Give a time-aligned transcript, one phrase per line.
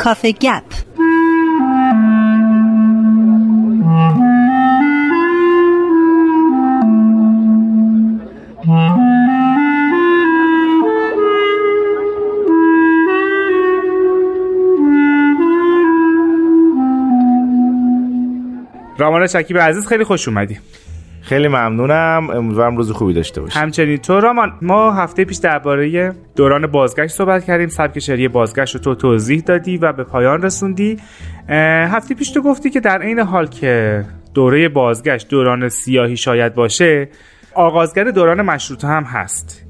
[0.00, 0.64] کافه گپ.
[18.98, 20.58] رامان شکیب عزیز خیلی خوش اومدی.
[21.30, 22.30] خیلی ممنونم.
[22.30, 23.58] امیدوارم روز خوبی داشته باشی.
[23.58, 27.68] همچنین تو رامان ما هفته پیش درباره دوران بازگشت صحبت کردیم.
[27.68, 30.96] سبک شعری بازگشت رو تو توضیح دادی و به پایان رسوندی.
[31.48, 34.04] هفته پیش تو گفتی که در این حال که
[34.34, 37.08] دوره بازگشت دوران سیاهی شاید باشه
[37.54, 39.66] آغازگر دوران مشروطه هم هست.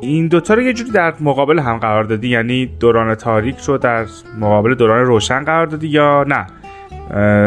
[0.00, 2.28] این دوتا رو یه جوری در مقابل هم قرار دادی.
[2.28, 4.06] یعنی دوران تاریک رو در
[4.40, 6.46] مقابل دوران روشن قرار دادی یا نه؟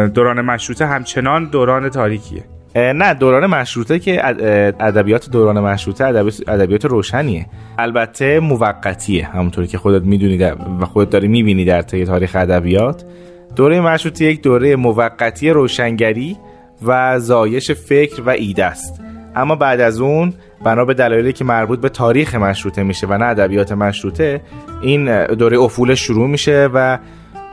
[0.08, 2.44] دوران مشروطه همچنان دوران تاریکیه.
[2.76, 4.28] نه دوران مشروطه که
[4.80, 6.06] ادبیات دوران مشروطه
[6.48, 7.46] ادبیات روشنیه.
[7.78, 10.38] البته موقتیه همونطوری که خودت می‌دونی
[10.82, 13.04] و خودت داری می‌بینی در طی تاریخ ادبیات.
[13.56, 16.38] دوره مشروطه یک دوره موقتی روشنگری
[16.86, 19.02] و زایش فکر و ایده است.
[19.36, 20.34] اما بعد از اون
[20.66, 24.42] بنا به دلایلی که مربوط به تاریخ مشروطه میشه و نه ادبیات مشروطه
[24.82, 26.98] این دوره افول شروع میشه و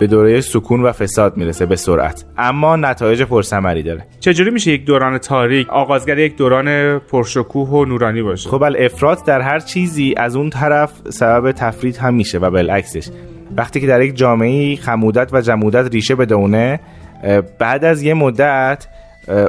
[0.01, 2.25] به دوره سکون و فساد می‌رسه به سرعت.
[2.39, 4.07] اما نتایج پرثمری داره.
[4.21, 9.41] چجوری میشه یک دوران تاریک آغازگر یک دوران پرشکوه و نورانی باشه؟ خب افراد در
[9.41, 13.09] هر چیزی از اون طرف سبب تفرید هم میشه و بالعکسش.
[13.57, 16.81] وقتی که در یک جامعه خمودت و جمودت ریشه بدونه
[17.59, 18.87] بعد از یه مدت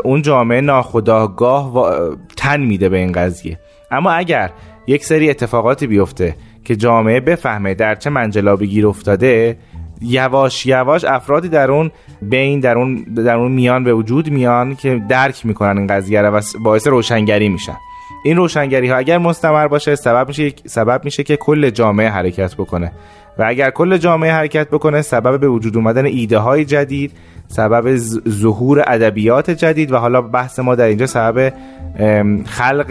[0.03, 3.59] اون جامعه ناخداگاه و تن میده به این قضیه.
[3.91, 4.49] اما اگر
[4.87, 6.35] یک سری اتفاقاتی بیفته
[6.65, 9.57] که جامعه بفهمه در چه منجلابی گیر افتاده
[10.01, 15.01] یواش یواش افرادی در اون بین در اون در اون میان به وجود میان که
[15.09, 17.75] درک می‌کنن این قضیه رو و باعث روشنگری میشن.
[18.23, 22.91] این روشنگری ها اگر مستمر باشه سبب میشه سبب میشه که کل جامعه حرکت بکنه.
[23.37, 27.11] و اگر کل جامعه حرکت بکنه سبب به وجود اومدن ایده های جدید
[27.51, 27.95] سبب
[28.29, 31.53] ظهور ادبیات جدید و حالا بحث ما در اینجا سبب
[32.45, 32.87] خلق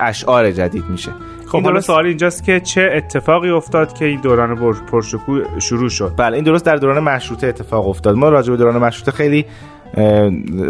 [0.00, 1.10] اشعار جدید میشه.
[1.46, 6.34] خب حالا سوال اینجاست که چه اتفاقی افتاد که این دوران پرشکو شروع شد؟ بله
[6.34, 8.16] این درست در دوران مشروطه اتفاق افتاد.
[8.16, 9.46] ما راجع به دوران مشروطه خیلی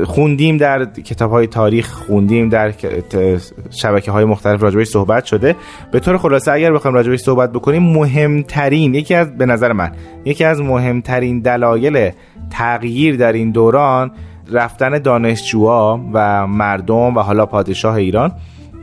[0.04, 2.72] خوندیم در کتاب های تاریخ خوندیم در
[3.70, 5.56] شبکه های مختلف راجبش صحبت شده.
[5.90, 9.90] به طور خلاصه اگر بخوایم راجبش صحبت بکنیم مهمترین یکی از به نظر من
[10.24, 12.10] یکی از مهمترین دلایل
[12.50, 14.10] تغییر در این دوران
[14.52, 18.32] رفتن دانشجوها و مردم و حالا پادشاه ایران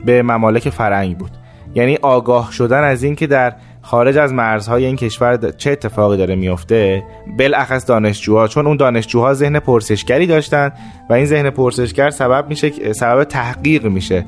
[0.04, 1.30] به ممالک فرنگ بود.
[1.74, 7.02] یعنی آگاه شدن از اینکه در خارج از مرزهای این کشور چه اتفاقی داره میفته؟
[7.38, 10.72] بالاخص دانشجوها چون اون دانشجوها ذهن پرسشگری داشتن
[11.10, 14.24] و این ذهن پرسشگر سبب میشه سبب تحقیق میشه.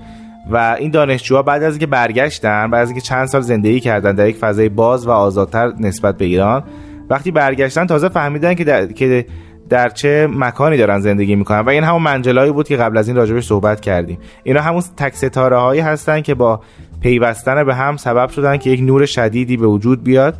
[0.50, 4.28] و این دانشجوها بعد از اینکه برگشتن بعد از اینکه چند سال زندگی کردن در
[4.28, 6.64] یک فضای باز و آزادتر نسبت به ایران
[7.10, 9.26] وقتی برگشتن تازه فهمیدن که در, که
[9.68, 11.60] در چه مکانی دارن زندگی می‌کنن.
[11.60, 14.18] و این همون منجلایی بود که قبل از این راجبش صحبت کردیم.
[14.42, 16.60] اینا همون تک ستاره هایی هستن که با
[17.04, 20.34] پیوستن به هم سبب شدن که یک نور شدیدی به وجود بیاد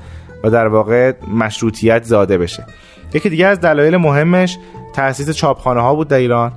[0.44, 2.66] و در واقع مشروطیت زاده بشه.
[3.14, 4.58] یکی دیگه از دلایل مهمش
[4.94, 6.52] تأسیس چاپخانه ها بود در ایران.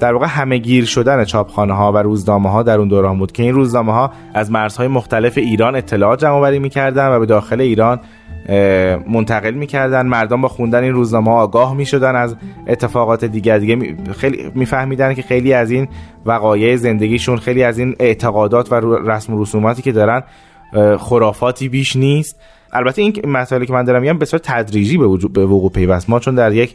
[0.00, 3.42] در واقع همه گیر شدن چاپخانه ها و روزنامه ها در اون دوران بود که
[3.42, 8.00] این روزنامه ها از مرزهای مختلف ایران اطلاعات جمع آوری می‌کردن و به داخل ایران
[9.08, 10.06] منتقل می‌کردن.
[10.06, 12.36] مردم با خوندن این روزنامه آگاه می‌شدن از
[12.68, 13.96] اتفاقات دیگر دیگه.
[14.12, 15.88] خیلی میفهمیدن که خیلی از این
[16.26, 18.74] وقایع زندگیشون خیلی از این اعتقادات و
[19.10, 20.22] رسم و رسوماتی که دارن
[20.98, 22.40] خرافاتی بیش نیست.
[22.72, 26.10] البته این مسائلی که من دارم میگم صورت تدریجی به وجود به وقوع پیوست.
[26.10, 26.74] ما چون در یک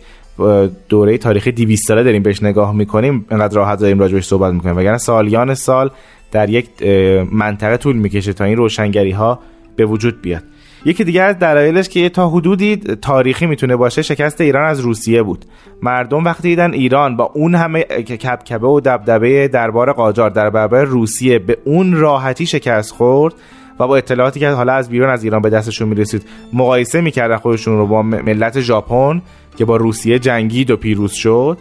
[0.90, 4.78] دوره تاریخی 200 ساله داریم بهش نگاه می‌کنیم انقدر راحت داریم راجعش صحبت می‌کنیم.
[4.78, 5.90] وگرنه سالیان سال
[6.32, 6.84] در یک
[7.32, 9.40] منطقه طول می‌کشه تا این روشنگری ها
[9.76, 10.44] به وجود بیاد.
[10.86, 15.46] یکی دیگه از دلایلش که تا حدودی تاریخی می‌تونه باشه شکست ایران از روسیه بود.
[15.82, 21.40] مردم وقتی دیدن ایران با اون همه کبکبه و دبدبه دربار قاجار در برابر روسیه
[21.40, 23.34] به اون راحتی شکست خورد
[23.80, 26.24] و با اطلاعاتی که حالا از بیرون از ایران به دستشون می‌رسید
[26.54, 29.22] مقایسه می‌کردن خودشون رو با ملت ژاپن
[29.58, 31.58] که با روسیه جنگید و پیروز شد.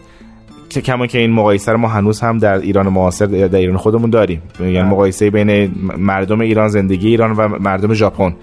[0.68, 4.10] که کما که این مقایسه رو ما هنوز هم در ایران معاصر در ایران خودمون
[4.10, 4.42] داریم.
[4.60, 4.82] یعنی بله.
[4.82, 8.34] مقایسه بین مردم ایران زندگی ایران و مردم ژاپن.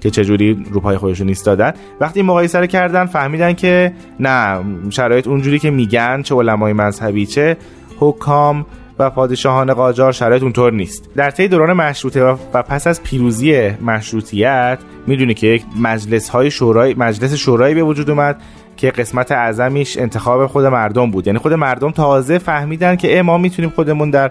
[0.00, 5.58] که چجوری رو پای خودشون ایستادن وقتی مقایسه رو کردن فهمیدن که نه شرایط اونجوری
[5.58, 7.56] که میگن چه علمای مذهبی چه
[7.98, 8.66] حکام
[8.98, 11.08] و پادشاهان قاجار شرایط اونطور نیست.
[11.16, 16.94] در طی دوران مشروطه و پس از پیروزی مشروطیت می‌دونی که یک مجلس های شورای
[16.94, 18.42] مجلس شورایی به وجود اومد
[18.76, 21.26] که قسمت اعظمیش انتخاب خود مردم بود.
[21.26, 24.30] یعنی خود مردم تازه فهمیدن که ما می‌تونیم خودمون در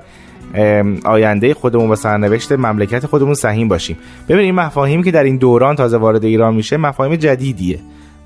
[1.05, 3.97] آینده خودمون و سرنوشت مملکت خودمون سهیم باشیم.
[4.29, 7.79] ببین این مفاهیمی که در این دوران تازه وارد ایران میشه مفاهیم جدیدیه.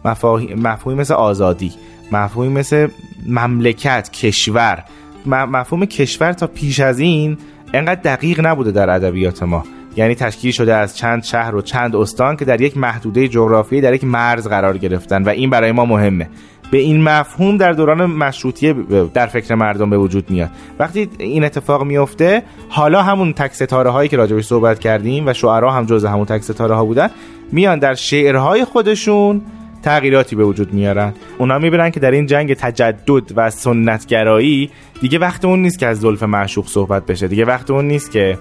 [0.05, 1.71] مفهومی مثل آزادی
[2.11, 2.87] مفهومی مثل
[3.25, 4.83] مملکت کشور.
[5.25, 7.37] مفهوم کشور تا پیش از این
[7.73, 9.63] انقدر دقیق نبوده در ادبیات ما.
[9.95, 13.93] یعنی تشکیل شده از چند شهر و چند استان که در یک محدوده جغرافیایی در
[13.93, 16.29] یک مرز قرار گرفتن و این برای ما مهمه.
[16.71, 18.73] به این مفهوم در دوران مشروطیه
[19.13, 20.49] در فکر مردم به وجود میاد.
[20.79, 25.71] وقتی این اتفاق میفته حالا همون تک ستاره هایی که راجبش صحبت کردیم و شعرا
[25.71, 27.09] هم جز همون تک ستاره ها بودن
[27.51, 29.41] میان در شعرهای خودشون
[29.83, 31.13] تغییراتی به وجود میارن.
[31.37, 34.69] اونا می‌برن که در این جنگ تجدد و سنتگرایی
[35.01, 37.27] دیگه وقت اون نیست که از زلف معشوق صحبت بشه.
[37.27, 38.37] دیگه وقت اون نیست که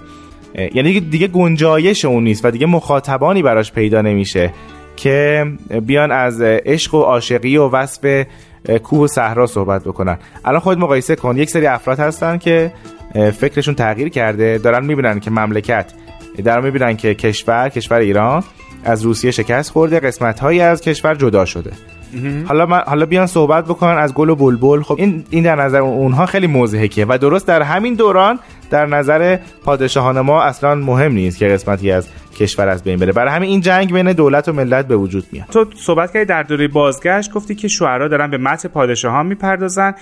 [0.73, 4.53] یعنی دیگه گنجایش اون نیست و دیگه مخاطبانی براش پیدا نمیشه.
[4.95, 5.45] که
[5.81, 8.25] بیان از عشق و عاشقی و وصف
[8.83, 10.17] کوه و صحرا صحبت بکنن.
[10.45, 11.37] الان خود مقایسه کن.
[11.37, 12.71] یک سری افراد هستن که
[13.13, 14.57] فکرشون تغییر کرده.
[14.57, 15.85] دارن می‌بینن که مملکت
[16.45, 18.43] دارن می‌بینن که کشور کشور ایران
[18.83, 21.71] از روسیه شکست خورده قسمت هایی از کشور جدا شده.
[22.45, 24.81] حالا حالا بیان صحبت بکنن از گل و بلبل.
[24.81, 28.39] خب این این در نظر اونها خیلی موضحکه و درست در همین دوران
[28.73, 32.09] در نظر پادشاهان ما اصلا مهم نیست که قسمتی از
[32.39, 33.11] کشور از بین بره.
[33.11, 35.45] برای همین این جنگ بین دولت و ملت به وجود میاد.
[35.47, 39.93] تو صحبت کردی در دوره بازگشت گفتی که شعرا دارن به متن پادشاهان می‌پردازن.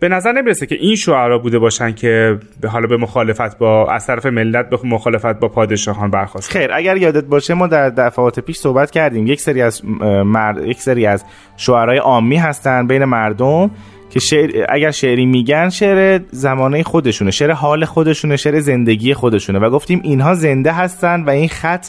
[0.00, 2.38] به نظر نمی‌رسه که این شعرا بوده باشن که
[2.68, 7.24] حالا به مخالفت با از طرف ملت به مخالفت با پادشاهان برخواست خیر اگر یادت
[7.24, 9.26] باشه ما در دفعات پیش صحبت کردیم.
[9.26, 9.84] یک سری از
[10.24, 11.24] مرد یک سری از
[11.56, 13.70] شعرهای عامی هستن بین مردم.
[14.10, 19.58] که شعر اگر شعری میگن شعر زمانه خودشونه شعر حال خودشونه شعر زندگی خودشونه.
[19.58, 21.86] و گفتیم اینها زنده هستن و این خط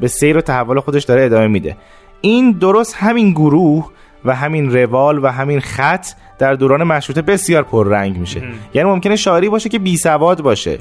[0.00, 1.76] به سیر و تحول خودش داره ادامه میده.
[2.20, 3.90] این درست همین گروه
[4.24, 6.06] و همین روال و همین خط
[6.38, 8.42] در دوران مشروطه بسیار پررنگ میشه.
[8.74, 10.78] یعنی ممکنه شاعری باشه که بی سواد باشه.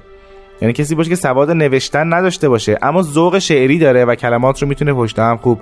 [0.61, 2.77] یعنی کسی باشه که سواد نوشتن نداشته باشه.
[2.81, 5.59] اما ذوق شعری داره و کلمات رو می‌تونه پشت هم خوب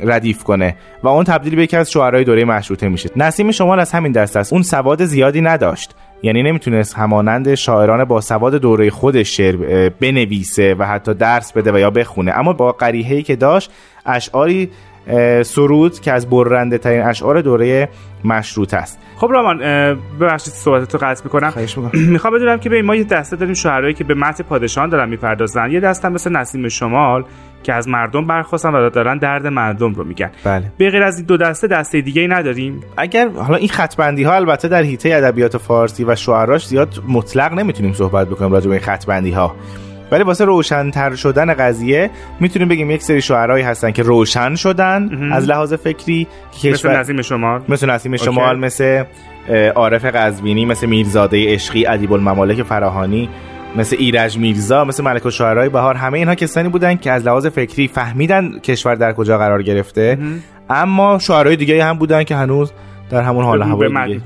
[0.00, 3.10] ردیف کنه و اون تبدیل به یکی از شعرهای دوره مشروطه میشه.
[3.16, 4.52] نسیم شمال از همین دست است.
[4.52, 5.94] اون سواد زیادی نداشت.
[6.22, 11.78] یعنی نمی‌تونست همانند شاعران با سواد دوره خودش شعر بنویسه و حتی درس بده و
[11.78, 12.38] یا بخونه.
[12.38, 13.70] اما با قریحه‌ای که داشت
[14.06, 14.70] اشعاری
[15.42, 17.88] سرود که از برنده ترین اشعار دوره
[18.24, 18.98] مشروط است.
[19.16, 19.58] خب رامان
[20.20, 21.52] ببخشید صحبتتو قطع می‌کنم.
[21.94, 25.70] می‌خوام بدونم که به ما یه دسته داریم شعرهایی که به متن پادشاهان دارن می‌پردازن.
[25.70, 27.24] یه دسته مثل نسیم شمال.
[27.62, 30.30] که از مردم برخواستن و دارن درد مردم رو میگن.
[30.44, 30.72] بله.
[30.78, 34.34] به غیر از این دو دسته دسته دیگه ای نداریم؟ اگر حالا این خطبندی ها
[34.34, 38.84] البته در حیطه ادبیات فارسی و شعراش زیاد مطلق نمی‌تونیم صحبت بکنیم راجع به این
[38.84, 39.54] خطبندی ها
[40.10, 42.10] ولی واسه روشنتر شدن قضیه
[42.40, 46.26] می‌تونیم بگیم یک سری شعرهایی هستن که روشن شدن از لحاظ فکری
[46.62, 47.60] که مثل نسیم شمال.
[47.68, 49.04] مثل نسیم شمال مثل
[49.74, 53.28] عارف قزوینی مثل میرزاده عشقی ادیب الممالک فراهانی
[53.76, 57.46] مثل ایرج میرزا مثل ملک و شعرهای بهار همه اینها کسانی بودن که از لحاظ
[57.46, 60.18] فکری فهمیدن کشور در کجا قرار گرفته.
[60.70, 62.72] اما شعرهای دیگه هم بودن که هنوز
[63.10, 64.20] در همون حال دیگه.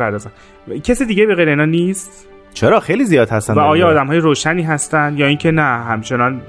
[0.84, 4.62] کسی دیگه به غیر اینا نیست؟ چرا؟ خیلی زیاد هستن و آیا آدم های روشنی
[4.62, 6.40] هستن یا اینکه نه همچنان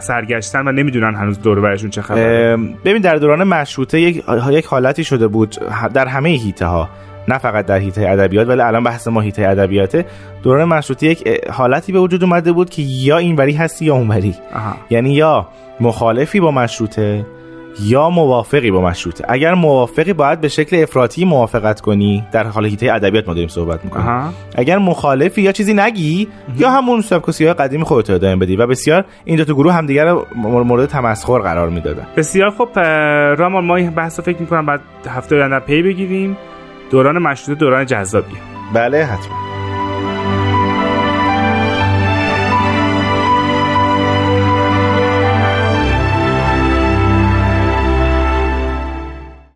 [0.00, 5.04] سرگشتن و نمی‌دونن هنوز دور برشون چه خبره؟ ببین در دوران مشروطه یک یک حالتی
[5.04, 5.56] شده بود
[5.94, 6.88] در همه هیته ها
[7.30, 10.04] نه فقط در هیته ادبیات ولی الان بحث ما هیته ادبیاته.
[10.42, 14.34] دوران مشروطه یک حالتی به وجود اومده بود که یا اینوری هستی یا اونوری.
[14.90, 15.48] یعنی یا
[15.80, 17.26] مخالفی با مشروطه
[17.82, 19.24] یا موافقی با مشروطه.
[19.28, 23.84] اگر موافقی باید به شکل افراطی موافقت کنی در حال هیته ادبیات ما داریم صحبت
[23.84, 24.34] می‌کنیم.
[24.54, 28.56] اگر مخالفی یا چیزی نگی یا همون سبک و سیاه قدیم خودت ادامه بدی.
[28.56, 32.06] و بسیار این دو تا گروه همدیگه رو مورد تمسخر قرار می‌دادن.
[32.16, 32.78] بسیار خب
[33.38, 36.36] رامان ما این بحث فکر می‌کنم بعد هفته آینده پی بگیریم.
[36.90, 38.38] دوران مشروطه دوران جذابیه.
[38.74, 39.49] بله حتما.